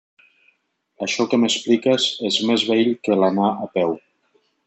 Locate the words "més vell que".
2.51-3.21